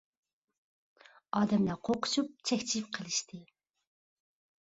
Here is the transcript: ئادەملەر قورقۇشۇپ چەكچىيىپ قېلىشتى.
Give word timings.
ئادەملەر 1.39 1.77
قورقۇشۇپ 1.89 2.31
چەكچىيىپ 2.53 2.89
قېلىشتى. 2.97 3.41